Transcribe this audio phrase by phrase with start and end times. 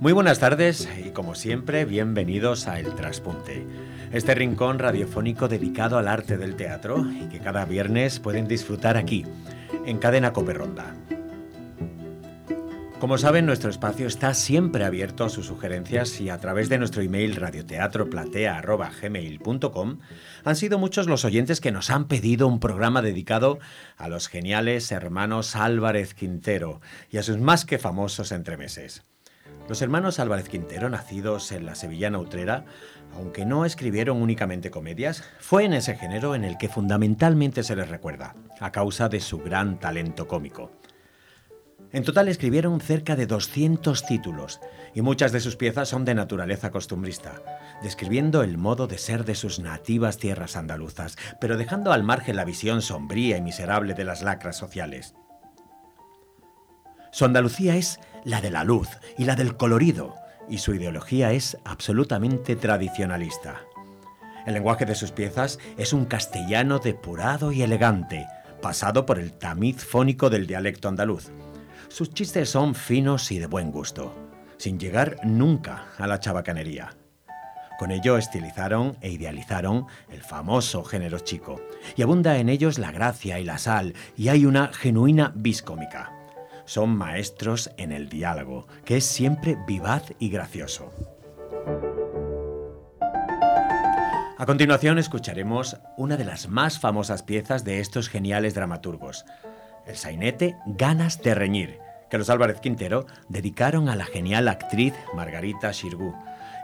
[0.00, 3.66] Muy buenas tardes y como siempre bienvenidos a El Traspunte,
[4.12, 9.24] este rincón radiofónico dedicado al arte del teatro y que cada viernes pueden disfrutar aquí,
[9.86, 10.94] en Cadena Coperronda.
[13.00, 17.02] Como saben, nuestro espacio está siempre abierto a sus sugerencias y a través de nuestro
[17.02, 19.98] email radioteatroplatea.gmail.com
[20.44, 23.58] han sido muchos los oyentes que nos han pedido un programa dedicado
[23.96, 26.80] a los geniales hermanos Álvarez Quintero
[27.10, 29.02] y a sus más que famosos entremeses.
[29.68, 32.64] Los hermanos Álvarez Quintero, nacidos en la sevillana Utrera,
[33.14, 37.90] aunque no escribieron únicamente comedias, fue en ese género en el que fundamentalmente se les
[37.90, 40.72] recuerda, a causa de su gran talento cómico.
[41.92, 44.58] En total escribieron cerca de 200 títulos
[44.94, 47.42] y muchas de sus piezas son de naturaleza costumbrista,
[47.82, 52.46] describiendo el modo de ser de sus nativas tierras andaluzas, pero dejando al margen la
[52.46, 55.14] visión sombría y miserable de las lacras sociales.
[57.10, 60.14] Su Andalucía es la de la luz y la del colorido,
[60.48, 63.60] y su ideología es absolutamente tradicionalista.
[64.46, 68.26] El lenguaje de sus piezas es un castellano depurado y elegante,
[68.62, 71.30] pasado por el tamiz fónico del dialecto andaluz.
[71.88, 74.14] Sus chistes son finos y de buen gusto,
[74.58, 76.90] sin llegar nunca a la chabacanería.
[77.78, 81.60] Con ello estilizaron e idealizaron el famoso género chico,
[81.96, 86.17] y abunda en ellos la gracia y la sal, y hay una genuina viscómica
[86.68, 90.92] son maestros en el diálogo, que es siempre vivaz y gracioso.
[94.36, 99.24] A continuación escucharemos una de las más famosas piezas de estos geniales dramaturgos,
[99.86, 101.78] el sainete Ganas de reñir,
[102.10, 106.14] que los Álvarez Quintero dedicaron a la genial actriz Margarita Xirgu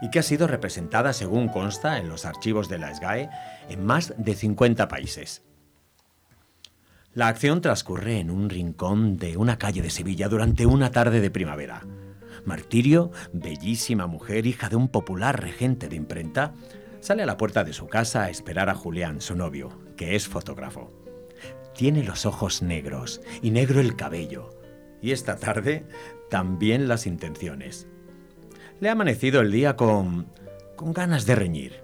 [0.02, 3.30] y que ha sido representada, según consta en los archivos de la SGAE,
[3.70, 5.42] en más de 50 países.
[7.14, 11.30] La acción transcurre en un rincón de una calle de Sevilla durante una tarde de
[11.30, 11.86] primavera.
[12.44, 16.54] Martirio, bellísima mujer, hija de un popular regente de imprenta,
[16.98, 20.26] sale a la puerta de su casa a esperar a Julián, su novio, que es
[20.26, 20.92] fotógrafo.
[21.72, 24.50] Tiene los ojos negros y negro el cabello,
[25.00, 25.86] y esta tarde
[26.30, 27.86] también las intenciones.
[28.80, 30.26] Le ha amanecido el día con...
[30.74, 31.80] con ganas de reñir.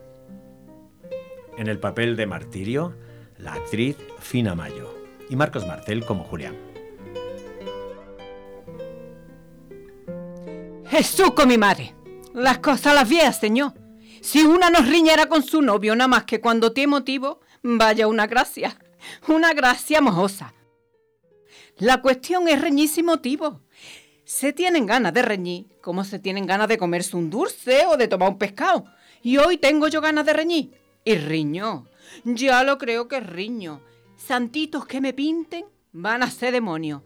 [1.56, 2.96] En el papel de Martirio,
[3.38, 4.99] la actriz Fina Mayo
[5.30, 6.56] y Marcos Marcel como Julián.
[10.88, 11.94] Jesús con mi madre.
[12.34, 13.72] Las cosas las vías, señor.
[14.20, 18.26] Si una nos riñera con su novio, nada más que cuando tiene motivo, vaya una
[18.26, 18.76] gracia.
[19.28, 20.52] Una gracia mojosa.
[21.78, 23.60] La cuestión es reñir sin motivo.
[24.24, 28.08] Se tienen ganas de reñir, como se tienen ganas de comerse un dulce o de
[28.08, 28.84] tomar un pescado.
[29.22, 30.72] Y hoy tengo yo ganas de reñir.
[31.04, 31.86] Y riño.
[32.24, 33.80] Ya lo creo que riño
[34.20, 37.02] santitos que me pinten van a ser demonios.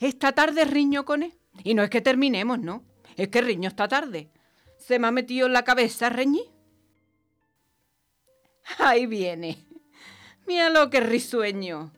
[0.00, 1.32] Esta tarde riño con él.
[1.64, 2.84] Y no es que terminemos, no.
[3.16, 4.30] Es que riño esta tarde.
[4.78, 6.46] Se me ha metido en la cabeza reñir.
[8.78, 9.64] Ahí viene.
[10.46, 11.92] Mira lo que risueño.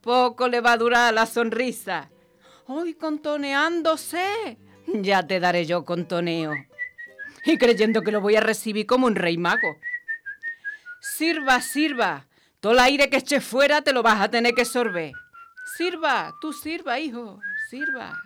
[0.00, 2.10] Poco le va a durar la sonrisa.
[2.66, 4.58] Hoy contoneándose.
[4.86, 6.52] Ya te daré yo contoneo.
[7.46, 9.76] Y creyendo que lo voy a recibir como un rey mago.
[11.00, 12.26] Sirva, sirva.
[12.64, 15.12] Todo el aire que eche fuera te lo vas a tener que sorber.
[15.76, 17.38] Sirva, tú sirva, hijo,
[17.68, 18.18] sirva.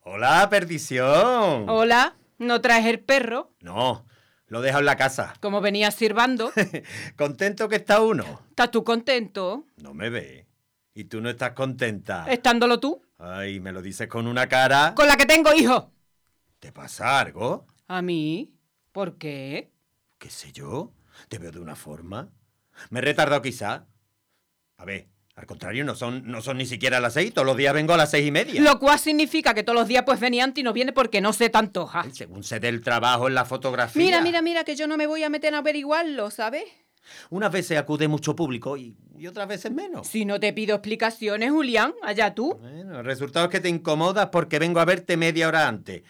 [0.00, 1.68] Hola, perdición.
[1.68, 3.54] Hola, ¿no traes el perro?
[3.60, 4.04] No,
[4.48, 5.34] lo dejo en la casa.
[5.38, 6.50] Como venía sirvando.
[7.16, 8.24] ¿Contento que está uno?
[8.48, 9.66] ¿Estás tú contento?
[9.76, 10.48] No me ve.
[10.92, 12.26] ¿Y tú no estás contenta?
[12.28, 13.00] ¿Estándolo tú?
[13.18, 14.96] Ay, me lo dices con una cara.
[14.96, 15.92] Con la que tengo, hijo.
[16.58, 17.68] ¿Te pasa algo?
[17.86, 18.52] ¿A mí?
[18.90, 19.70] ¿Por qué?
[20.18, 20.92] ¿Qué sé yo?
[21.28, 22.32] ¿Te veo de una forma?
[22.88, 23.86] ¿Me he retardado quizá?
[24.76, 25.08] A ver,
[25.40, 27.96] al contrario, no son, no son ni siquiera las seis, todos los días vengo a
[27.96, 28.60] las seis y media.
[28.60, 31.32] Lo cual significa que todos los días pues venía antes y no viene porque no
[31.32, 32.04] se te antoja.
[32.12, 34.02] según se dé el trabajo en la fotografía.
[34.02, 36.64] Mira, mira, mira, que yo no me voy a meter a averiguarlo, ¿sabes?
[37.30, 40.06] Unas veces acude mucho público y, otras veces menos.
[40.06, 42.58] Si no te pido explicaciones, Julián, allá tú.
[42.60, 46.02] Bueno, el resultado es que te incomodas porque vengo a verte media hora antes.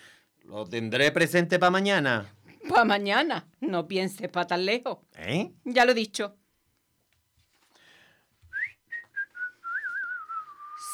[0.44, 2.34] Lo tendré presente para mañana.
[2.68, 3.48] Para mañana.
[3.60, 4.98] No pienses para tan lejos.
[5.16, 5.52] ¿Eh?
[5.64, 6.36] Ya lo he dicho.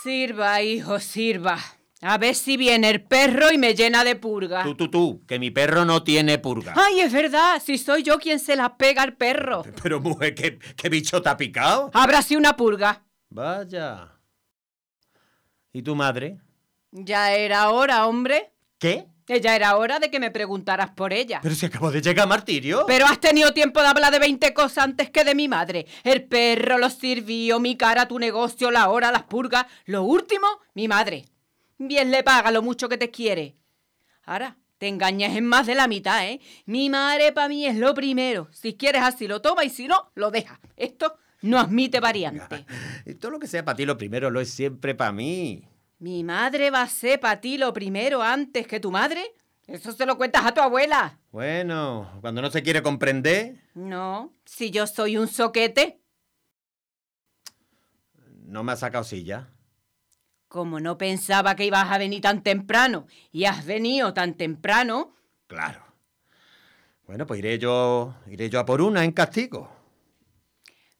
[0.06, 1.58] Sirva, hijo, sirva.
[2.00, 4.62] A ver si viene el perro y me llena de purga.
[4.62, 6.75] Tú, tú, tú, que mi perro no tiene purga.
[6.76, 9.64] Ay, es verdad, si soy yo quien se la pega al perro.
[9.82, 11.91] Pero, mujer, ¿qué, qué bicho te ha picado?
[11.93, 13.03] Habrá sido una purga.
[13.31, 14.12] Vaya.
[15.73, 16.38] ¿Y tu madre?
[16.93, 18.53] Ya era hora, hombre.
[18.79, 19.08] ¿Qué?
[19.26, 21.40] Ya era hora de que me preguntaras por ella.
[21.43, 22.84] Pero si acabo de llegar Martirio.
[22.87, 25.87] Pero has tenido tiempo de hablar de 20 cosas antes que de mi madre.
[26.05, 29.67] El perro, los sirvió, mi cara, tu negocio, la hora, las purgas.
[29.84, 31.26] Lo último, mi madre.
[31.78, 33.56] Bien le paga lo mucho que te quiere.
[34.25, 36.40] Ahora, te engañas en más de la mitad, ¿eh?
[36.64, 38.49] Mi madre para mí es lo primero.
[38.52, 40.61] Si quieres así lo toma y si no, lo deja.
[40.76, 42.64] Esto no admite variante.
[43.20, 45.69] Todo lo que sea para ti lo primero lo es siempre para mí.
[45.98, 49.34] ¿Mi madre va a ser para ti lo primero antes que tu madre?
[49.66, 51.19] Eso se lo cuentas a tu abuela.
[51.32, 56.00] Bueno, cuando no se quiere comprender, No, si yo soy un soquete.
[58.44, 59.48] no me ha sacado silla.
[60.48, 65.14] Como no pensaba que ibas a venir tan temprano y has venido tan temprano,
[65.48, 65.84] Claro.
[67.06, 69.70] Bueno, pues iré yo, iré yo a por una en castigo.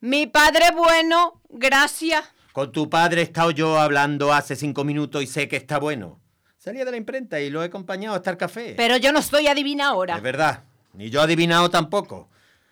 [0.00, 2.25] mi padre bueno, gracias.
[2.56, 6.19] Con tu padre he estado yo hablando hace cinco minutos y sé que está bueno.
[6.56, 8.73] Salía de la imprenta y lo he acompañado hasta el café.
[8.79, 10.17] Pero yo no soy adivina ahora.
[10.17, 10.64] Es verdad,
[10.94, 12.31] ni yo adivinado tampoco.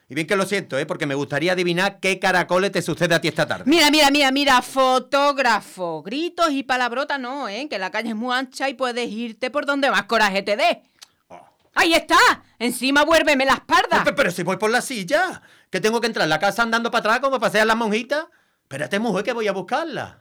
[0.09, 0.87] Y bien que lo siento, ¿eh?
[0.87, 3.65] porque me gustaría adivinar qué caracoles te sucede a ti esta tarde.
[3.67, 6.03] Mira, mira, mira, mira, fotógrafo.
[6.03, 7.69] Gritos y palabrotas no, ¿eh?
[7.69, 10.83] Que la calle es muy ancha y puedes irte por donde más coraje te dé.
[11.29, 11.47] Oh.
[11.75, 12.17] ¡Ahí está!
[12.59, 14.01] Encima vuélveme la espalda.
[14.03, 16.91] Pero, pero si voy por la silla, que tengo que entrar en la casa andando
[16.91, 18.25] para atrás como pasean las monjitas.
[18.65, 20.21] Espérate, mujer, que voy a buscarla.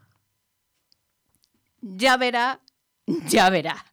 [1.81, 2.61] Ya verá,
[3.27, 3.85] ya verá.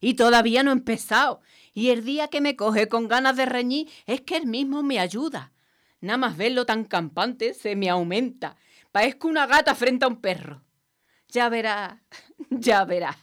[0.00, 1.40] Y todavía no he empezado.
[1.72, 4.98] Y el día que me coge con ganas de reñir es que él mismo me
[4.98, 5.52] ayuda.
[6.00, 8.56] Nada más verlo tan campante se me aumenta.
[8.90, 10.62] Parezco una gata frente a un perro.
[11.28, 12.02] Ya verá,
[12.50, 13.16] ya verá.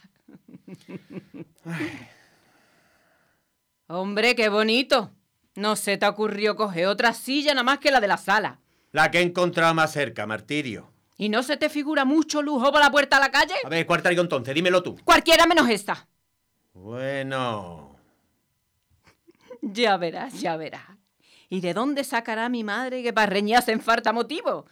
[3.86, 5.12] Hombre, qué bonito.
[5.54, 8.60] No se te ocurrió coger otra silla nada más que la de la sala.
[8.92, 10.90] La que he encontrado más cerca, martirio.
[11.16, 13.54] ¿Y no se te figura mucho lujo para la puerta a la calle?
[13.62, 14.54] A ver, ¿cuál traigo entonces?
[14.54, 14.96] Dímelo tú.
[15.04, 16.08] Cualquiera menos esta.
[16.72, 17.88] Bueno.
[19.62, 20.96] Ya verás, ya verás.
[21.50, 24.64] ¿Y de dónde sacará mi madre que para reñir se falta motivo?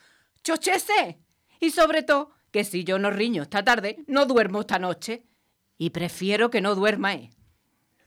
[0.43, 1.19] ¡Chochese!
[1.61, 5.25] Y sobre todo, que si yo no riño esta tarde, no duermo esta noche.
[5.77, 7.31] Y prefiero que no duerma, ¿eh?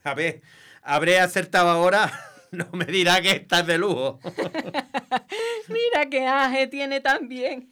[0.03, 0.41] A ver,
[0.81, 2.11] ¿habré acertado ahora?
[2.51, 4.19] No me dirá que estás de lujo.
[5.69, 7.69] Mira qué aje tiene también.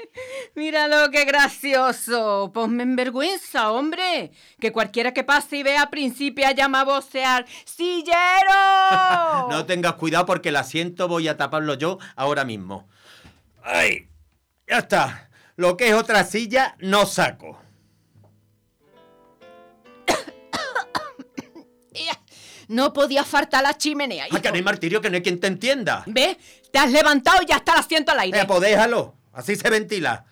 [0.55, 2.51] Míralo, qué gracioso.
[2.53, 4.31] Ponme en vergüenza, hombre.
[4.59, 8.09] Que cualquiera que pase y vea a Principia llama a vocear ¡Sillero!
[9.49, 12.87] No tengas cuidado porque el asiento voy a taparlo yo ahora mismo.
[13.61, 14.07] ¡Ay!
[14.67, 15.29] Ya está.
[15.57, 17.59] Lo que es otra silla, no saco.
[22.69, 24.25] No podía faltar la chimenea.
[24.25, 24.49] ¡Ay, que hijo.
[24.49, 26.03] no hay martirio, que no hay quien te entienda!
[26.05, 26.37] ¿Ves?
[26.71, 28.39] Te has levantado y ya está el asiento al aire.
[28.39, 29.15] Eh, pues déjalo.
[29.33, 30.25] Así se ventila.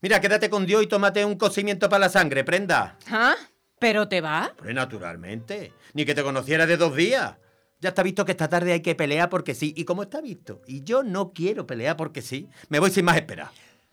[0.00, 2.98] Mira, quédate con Dios y tómate un cocimiento para la sangre, prenda.
[3.08, 3.36] ¿Ah?
[3.78, 4.52] ¿Pero te va?
[4.58, 5.72] Pues naturalmente.
[5.92, 7.36] Ni que te conociera de dos días.
[7.80, 9.72] Ya está visto que esta tarde hay que pelear porque sí.
[9.76, 10.62] ¿Y cómo está visto?
[10.66, 12.48] Y yo no quiero pelear porque sí.
[12.70, 13.52] Me voy sin más espera.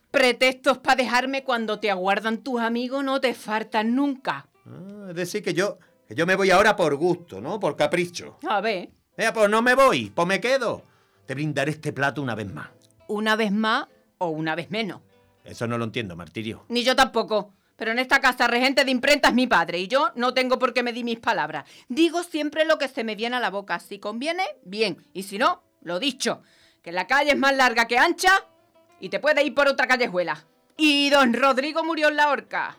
[0.09, 4.47] Pretextos para dejarme cuando te aguardan tus amigos no te faltan nunca.
[4.65, 5.77] Ah, es decir, que yo,
[6.12, 7.58] que yo me voy ahora por gusto, ¿no?
[7.58, 8.38] Por capricho.
[8.50, 10.84] A ver, Eh, pues no me voy, pues me quedo.
[11.25, 12.68] Te brindaré este plato una vez más.
[13.08, 13.88] una vez más
[14.18, 15.00] o una vez menos.
[15.46, 16.66] Eso no lo entiendo, Martirio.
[16.68, 17.54] Ni yo tampoco.
[17.78, 20.74] Pero en esta casa regente de imprenta es mi padre y yo no tengo por
[20.74, 21.63] qué medir mis palabras.
[21.88, 23.80] Digo siempre lo que se me viene a la boca.
[23.80, 24.98] Si conviene, bien.
[25.14, 26.42] Y si no, lo dicho.
[26.81, 28.31] Que la calle es más larga que ancha
[29.00, 30.46] y te puedes ir por otra callejuela.
[30.78, 32.78] Y don Rodrigo murió en la horca.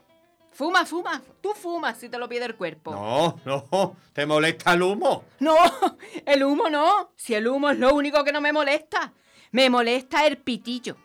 [0.53, 1.23] Fuma, fuma.
[1.41, 2.93] Tú fumas si te lo pide el cuerpo.
[2.93, 5.25] No, no, ¿te molesta el humo?
[5.41, 5.57] No,
[6.27, 7.13] el humo no.
[7.17, 9.13] Si el humo es lo único que no me molesta.
[9.51, 10.97] Me molesta el pitillo.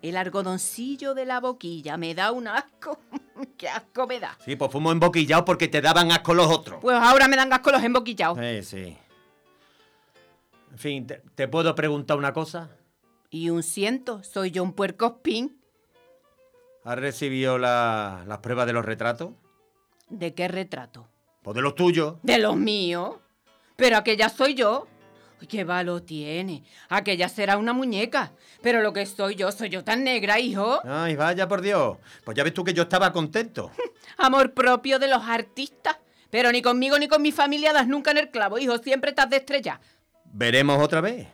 [0.00, 2.98] El algodoncillo de la boquilla me da un asco.
[3.58, 4.36] ¿Qué asco me da?
[4.44, 6.80] Sí, pues fumo emboquillado porque te daban asco los otros.
[6.80, 8.38] Pues ahora me dan asco los emboquillados.
[8.38, 8.98] Sí, sí.
[10.72, 12.70] En fin, ¿te, te puedo preguntar una cosa?
[13.30, 15.58] Y un ciento, soy yo un puerco spin.
[16.84, 19.30] ¿Has recibido la- las pruebas de los retratos?
[20.08, 21.08] ¿De qué retrato?
[21.42, 22.16] Pues de los tuyos.
[22.22, 23.16] De los míos.
[23.76, 24.86] Pero aquella soy yo.
[25.48, 26.62] ¿Qué valor tiene?
[26.88, 28.32] Aquella será una muñeca.
[28.62, 30.80] Pero lo que soy yo, soy yo tan negra, hijo.
[30.84, 31.98] Ay, vaya por Dios.
[32.24, 33.70] Pues ya ves tú que yo estaba contento.
[34.16, 35.96] Amor propio de los artistas.
[36.30, 38.78] Pero ni conmigo ni con mi familia das nunca en el clavo, hijo.
[38.78, 39.80] Siempre estás de estrella.
[40.24, 41.28] Veremos otra vez.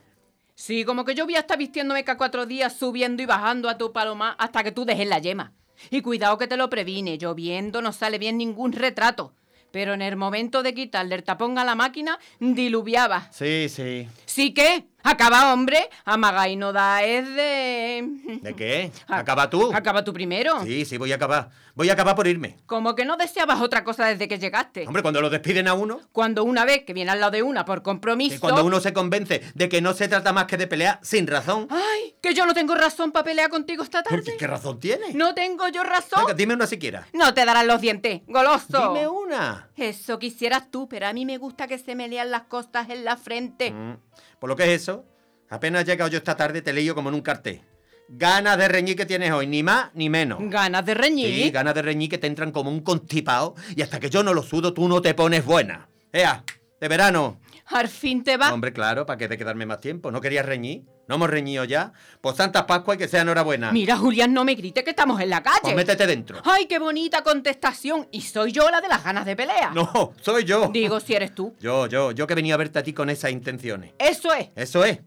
[0.60, 3.78] Sí, como que yo voy a estar vistiéndome cada cuatro días, subiendo y bajando a
[3.78, 5.54] tu paloma hasta que tú dejes la yema.
[5.88, 9.32] Y cuidado que te lo previne, lloviendo no sale bien ningún retrato.
[9.70, 13.32] Pero en el momento de quitarle el tapón a la máquina, diluviaba.
[13.32, 14.06] Sí, sí.
[14.26, 18.38] Sí que, acaba hombre, amaga y no da es de...
[18.42, 18.92] ¿De qué?
[19.08, 19.72] ¿Acaba tú?
[19.72, 20.62] Acaba tú primero.
[20.64, 21.50] Sí, sí, voy a acabar.
[21.74, 22.58] Voy a acabar por irme.
[22.66, 24.86] Como que no deseabas otra cosa desde que llegaste.
[24.86, 27.64] Hombre, cuando lo despiden a uno, Cuando una vez que viene al lado de una
[27.64, 28.34] por compromiso...
[28.34, 31.26] que cuando uno se convence de que no se trata más que de pelear sin
[31.26, 31.68] razón.
[31.70, 32.16] ¡Ay!
[32.20, 34.24] Que yo no tengo razón para pelear contigo esta tarde.
[34.24, 35.14] ¿Qué, qué razón tiene?
[35.14, 36.20] No tengo yo razón.
[36.20, 37.06] Venga, dime una siquiera.
[37.12, 38.92] No te darán los dientes, goloso.
[38.92, 39.68] Dime una.
[39.76, 43.04] Eso quisieras tú, pero a mí me gusta que se me lean las costas en
[43.04, 43.70] la frente.
[43.70, 43.96] Mm,
[44.40, 45.04] ¿Por lo que es eso?
[45.50, 47.60] Apenas he llegado yo esta tarde, te leído como en un cartel.
[48.08, 50.38] Ganas de reñir que tienes hoy, ni más ni menos.
[50.42, 51.28] ¿Ganas de reñir?
[51.28, 54.34] Sí, ganas de reñir que te entran como un constipado y hasta que yo no
[54.34, 55.88] lo sudo tú no te pones buena.
[56.12, 56.42] ¡Ea!
[56.80, 57.38] ¡De verano!
[57.70, 58.52] Al fin te va.
[58.52, 60.10] Hombre, claro, ¿para qué de quedarme más tiempo?
[60.10, 60.84] ¿No querías reñir?
[61.06, 61.92] ¿No hemos reñido ya?
[62.20, 63.70] Pues Santa Pascua y que sea enhorabuena.
[63.72, 65.60] Mira, Julián, no me grite que estamos en la calle.
[65.62, 66.40] Pues métete dentro.
[66.44, 68.08] ¡Ay, qué bonita contestación!
[68.10, 69.70] Y soy yo la de las ganas de pelea.
[69.74, 70.68] No, soy yo.
[70.72, 71.54] Digo, si eres tú.
[71.60, 73.92] Yo, yo, yo que venía a verte a ti con esas intenciones.
[73.98, 74.98] Eso es, Eso es.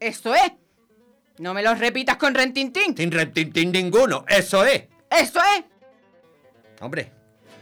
[0.00, 0.52] eso es.
[1.38, 2.96] No me lo repitas con rentintín.
[2.96, 4.24] Sin retintín ninguno.
[4.28, 4.84] Eso es.
[5.10, 5.64] Eso es.
[6.80, 7.12] Hombre,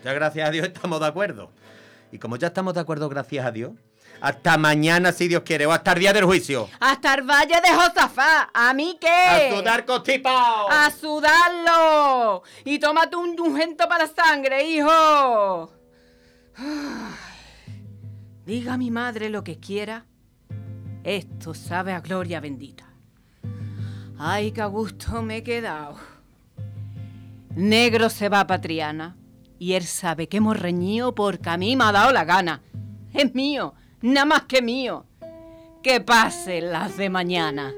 [0.05, 1.53] ya gracias a Dios estamos de acuerdo.
[2.13, 3.73] Y como ya estamos de acuerdo, gracias a Dios,
[4.21, 6.69] hasta mañana, si Dios quiere, o hasta el día del juicio.
[6.81, 8.51] Hasta el valle de Josafá.
[8.53, 9.09] ¿A mí qué?
[9.09, 10.71] ¡A sudar constipado!
[10.71, 12.43] ¡A sudarlo!
[12.65, 15.73] Y tómate un ungento para la sangre, hijo.
[18.45, 20.07] Diga mi madre lo que quiera.
[21.05, 22.85] Esto sabe a gloria bendita.
[24.19, 25.97] Ay, qué a gusto me he quedado.
[27.55, 29.17] Negro se va a Patriana.
[29.59, 32.63] Y él sabe que hemos reñido porque a mí me ha dado la gana.
[33.13, 33.75] Es mío,
[34.13, 35.05] nada más que mío.
[35.83, 37.75] Que pasen las de mañana.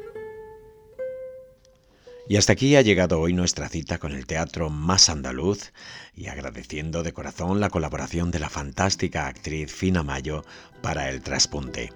[2.28, 5.72] Y hasta aquí ha llegado hoy nuestra cita con el teatro más andaluz
[6.14, 10.44] y agradeciendo de corazón la colaboración de la fantástica actriz Fina Mayo
[10.82, 11.90] para el traspunte.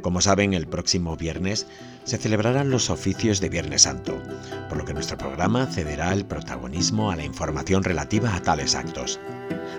[0.00, 1.66] Como saben, el próximo viernes
[2.04, 4.20] se celebrarán los oficios de Viernes Santo,
[4.68, 9.20] por lo que nuestro programa cederá el protagonismo a la información relativa a tales actos.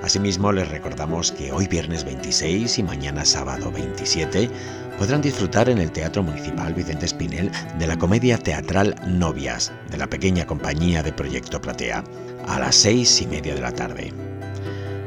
[0.04, 4.50] Asimismo, les recordamos que hoy viernes 26 y mañana sábado 27
[4.98, 10.08] podrán disfrutar en el Teatro Municipal Vicente Espinel de la comedia teatral Novias, de la
[10.08, 12.04] pequeña compañía de Proyecto Platea,
[12.48, 14.12] a las seis y media de la tarde.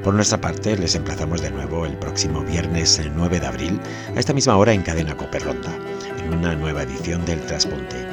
[0.04, 3.80] Por nuestra parte, les emplazamos de nuevo el próximo viernes 9 de abril
[4.14, 5.74] a esta misma hora en Cadena Coperronda,
[6.22, 8.06] en una nueva edición del Traspunte.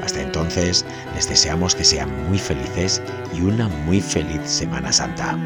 [0.00, 0.84] Hasta entonces,
[1.16, 3.02] les deseamos que sean muy felices
[3.34, 5.36] y una muy feliz Semana Santa.